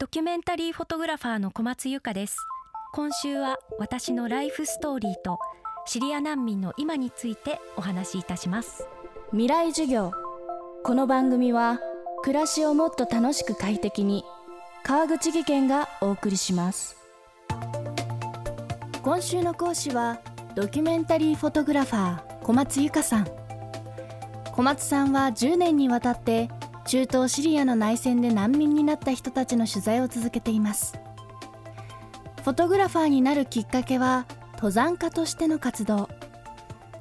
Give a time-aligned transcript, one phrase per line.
[0.00, 2.36] ドキュメンタリーフォトグラファーの小松由香です。
[2.94, 5.40] 今週は私のライフストーリーと
[5.86, 8.86] シリア難民の今についてお話しいたします。
[9.32, 10.12] 未来授業。
[10.84, 11.80] この番組は
[12.22, 14.22] 暮らしをもっと楽しく快適に
[14.84, 16.96] 川口義賢がお送りします。
[19.02, 20.20] 今週の講師は
[20.54, 23.26] ドキュメンタリーフォトグラファー小松由香さん。
[24.52, 26.48] 小松さんは10年にわたって
[26.88, 30.98] 中東シリアの内戦で難民になった人たちの取材を続けています。
[32.42, 34.24] フォトグラファーになるきっかけは
[34.54, 36.08] 登山家としての活動。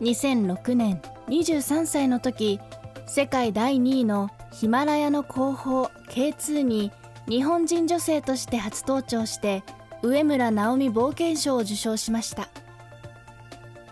[0.00, 2.58] 2006年23歳の時
[3.06, 6.90] 世界第2位のヒマラヤの後方 K2 に
[7.28, 9.62] 日本人女性として初登頂して
[10.02, 12.48] 上村直美冒険賞を受賞しました。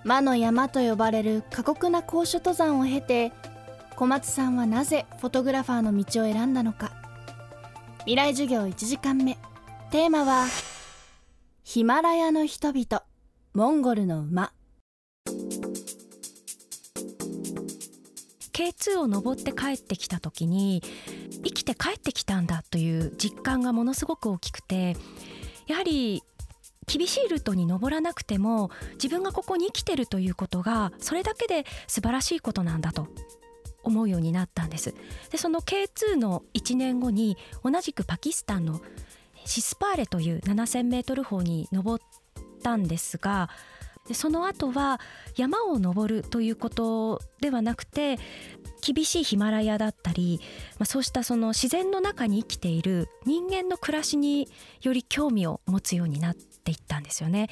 [0.02, 3.32] 魔の山と呼ばれる過酷な高所登山を経て
[3.96, 6.92] 小松さんはなぜフォトグラファーの道を選んだのか。
[8.00, 9.38] 未来授業1時間目。
[9.90, 10.44] テーマは
[11.64, 13.02] ヒマラヤの人々。
[13.54, 14.52] モンゴルの馬。
[18.52, 20.82] K2 を登って帰ってきた時に
[21.44, 24.94] 生きて帰ってきたんだという実感がものすごく大きくて
[25.66, 26.22] やはり
[26.86, 33.08] 厳しいルートに登らなくても自分がここに生きてるということがそれだけで素晴らしいことなんだと。
[33.86, 34.94] 思うようになったんです
[35.30, 38.80] でその K2 の1年後に同じくパキスタンの
[39.44, 42.04] シスパーレという 7000m 峰に登っ
[42.62, 43.48] たんですが
[44.08, 45.00] でその後は
[45.36, 48.18] 山を登るということではなくて
[48.80, 50.40] 厳しいヒマラヤだったり、
[50.78, 54.48] まあ、そうしたその自然の中に生きている人間の暮らしに
[54.82, 57.48] より興味を持つようになっていったんですよね。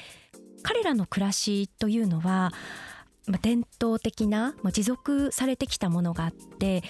[0.63, 2.51] 彼らの暮らしというのは
[3.41, 6.83] 伝統的な、持続されてきたものがあって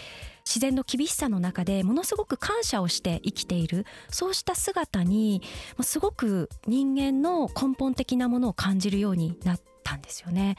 [0.46, 5.42] 自然の厳しさの中でものすごく感謝をして生きているそうした姿に、
[5.82, 10.58] すごく人間の根本的なものを感じるようになったんですよね。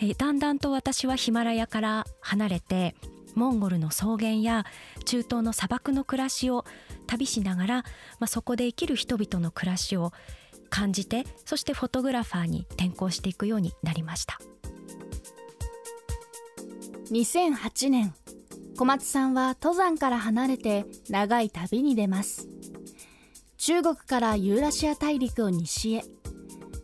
[0.00, 2.96] えだんだんと私はヒマラヤから離れて
[3.34, 4.64] モンゴルの草原や
[5.04, 6.64] 中東の砂漠の暮らしを
[7.06, 7.76] 旅しながら、
[8.18, 10.12] まあ、そこで生きる人々の暮らしを
[10.74, 14.40] 感じてそしてフォトグラファーに転向していくようになりました。
[17.12, 18.12] 2008年
[18.76, 22.48] 小松さんは登山から離れて長い旅に出ます。
[23.56, 26.02] 中国からユーラシア大陸を西へ。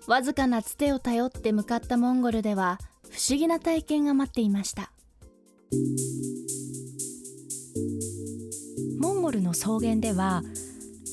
[0.07, 2.79] わずかなつてを頼って向かったモンゴルでは
[3.11, 4.93] 不思議な体験が待っていました。
[9.01, 10.43] モンゴルの草原では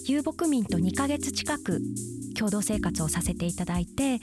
[0.05, 1.81] 遊牧民と2ヶ月近く
[2.37, 4.19] 共同生活をさせていただいて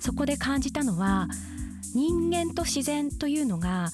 [0.00, 1.28] そこで感じたのは
[1.94, 3.88] 人間と自然というのが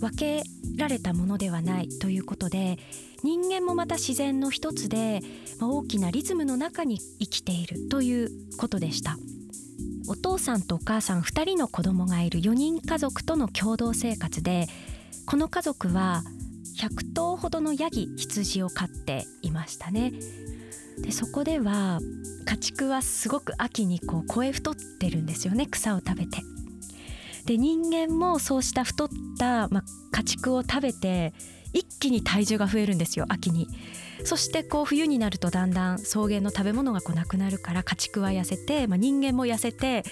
[0.00, 0.42] 分け
[0.76, 2.78] られたものではないということで
[3.22, 5.20] 人間もまた自然の一つで、
[5.58, 9.16] まあ、大きなリズムの中に生きているということでした。
[10.08, 14.68] お父さんとお母さん2人の子供がいる4人家族との共同生活で
[15.26, 16.22] この家族は
[16.78, 20.12] 100頭ほどのヤギ羊を飼っていましたね。
[20.98, 22.00] でそこでは
[22.46, 26.40] 家畜はすごく秋にこう声太ってるんですよね草を食べて。
[27.44, 31.32] で人間もそうした太った、まあ、家畜を食べて
[31.72, 33.68] 一気に体重が増えるんですよ秋に
[34.24, 40.04] そしてこう冬になるとだんだん草原の食べ物がこうなくなるから家畜は痩せて、まあ、人間も痩せて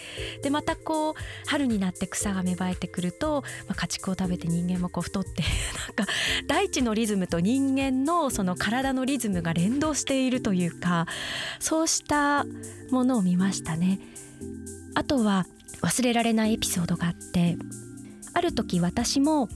[0.43, 1.15] でまたこう
[1.47, 5.43] 春になって草が芽生えてくると、まあ、家畜を食べて人間もこう太って
[5.89, 6.13] なんか
[6.47, 11.07] 大地のリズムと人間のその体のリズムが連動しているというか
[11.59, 12.45] そうした
[12.91, 14.01] ものを見ましたね。
[14.95, 15.47] あとは
[15.83, 17.57] 忘れられないエピソードがあって
[18.33, 19.49] ある時私も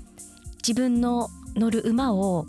[0.57, 2.47] 自分の乗る馬を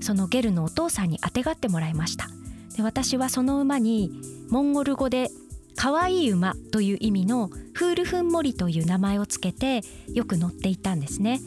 [0.00, 2.28] そのゲルのお父さんにあてがってもらいました。
[2.76, 4.10] で私はその馬に
[4.48, 5.30] モンゴル語で
[5.76, 11.40] 可愛い馬という意味のフールフンモリという名前をつけてよく乗っていたんですね。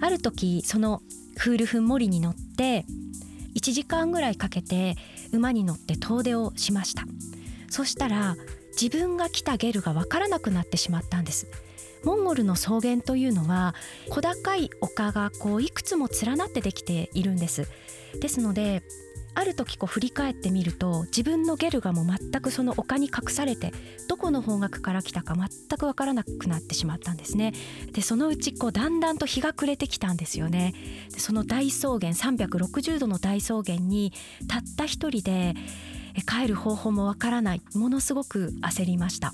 [0.00, 1.02] ある時その
[1.36, 2.84] フールフンモリに乗って
[3.54, 4.96] 1時間ぐらいかけて
[5.32, 7.04] 馬に乗って遠出をしました。
[7.68, 8.36] そしたら
[8.80, 11.46] 自分が来たゲルがわからなくなってしまったんです。
[12.04, 13.74] モンゴルの草原というのは
[14.08, 17.68] 小高い丘がこういくつも連なってできているんです。
[18.20, 18.82] ですので
[19.34, 23.72] ある時こう振り返ってみると自分のゲルがも全くその丘に隠されて
[24.08, 27.52] どこの方角から来たか全く分からなくなってしまったんですね。
[27.92, 30.74] でそのうちこうだんだんと日が暮れてきたんですよね。
[31.12, 34.12] でその大草原360度の大草原に
[34.48, 35.54] たった一人で
[36.28, 37.62] 帰る方法もわからない。
[37.74, 39.32] ものすごく焦りました。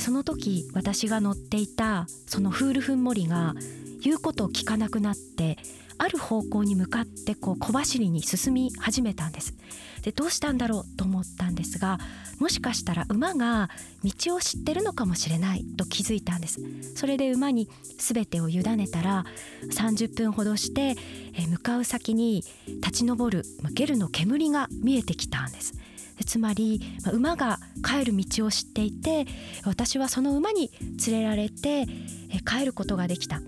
[0.00, 3.54] その時私が乗っていたそのフールフンモリが
[4.02, 5.58] 言うことを聞かなくなって
[5.98, 9.54] ある方向に向かってこう小走りに進み始めたんです。
[10.02, 11.98] でどうしたんだろうと思ったんですが
[12.40, 13.70] もしかしたら馬が
[14.02, 16.60] 道を知ってるのかもしれないと気づいたんです。
[16.96, 17.68] それで馬に
[17.98, 19.24] 全てを委ねたら
[19.70, 20.96] 30分ほどして
[21.48, 25.74] 向かう先に立ち上るゲルの煙が見えてきたんです。
[26.26, 26.80] つまり
[27.12, 29.26] 馬が帰る道を知っていて
[29.64, 30.70] 私はその馬に
[31.06, 31.86] 連れられて
[32.46, 33.40] 帰ることができた。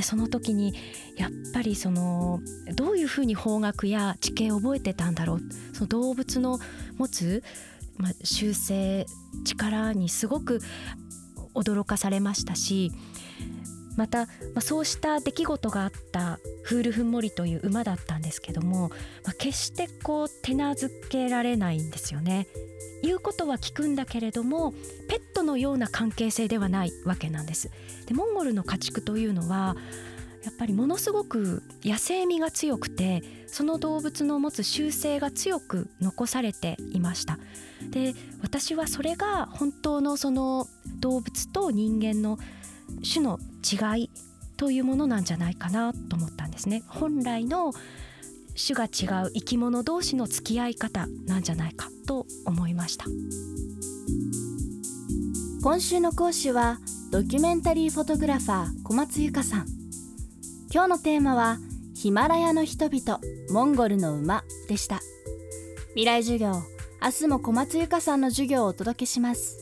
[0.00, 0.72] その時に
[1.16, 2.40] やっぱりその
[2.74, 5.40] どういうふうに方角や地形を覚えてたんだろう。
[5.74, 6.58] その動物の
[6.96, 7.42] 持つ、
[7.98, 9.06] まあ、修正
[9.44, 10.60] 力にすごく
[11.54, 12.92] 驚かされましたし
[13.96, 18.88] また、まあ、そうした出来事があったフールフンモリという馬だったんですけども、
[19.24, 22.46] まあ、決してこう手なずけられないんですよね。
[23.02, 24.72] 言うことは聞くんだけれども
[25.08, 27.70] ペットのような関係性ではないわけなんです。
[28.06, 29.76] でモンゴルの家畜というのは
[30.44, 37.38] やっぱりものすごく野生味が強くてその動物の持つ習性が強く残されていました
[37.90, 40.66] で私はそれが本当のその
[40.98, 42.38] 動物と人間の
[43.12, 44.10] 種の違い
[44.56, 46.82] というものなんじゃないかなと思ったんですね。
[46.88, 47.72] 本来の
[48.54, 53.06] 種が違う生き物同士の付き合い方なんじゃないかと思いました。
[55.62, 56.78] 今週の講師は
[57.10, 59.66] ドキュメンタリーフォトグラファー小松由香さん。
[60.72, 61.58] 今日のテーマは
[61.94, 63.20] ヒマラヤの人々
[63.50, 65.00] モンゴルの馬でした。
[65.90, 66.62] 未来授業
[67.02, 69.61] 明日も小松由香さんの授業をお届けします。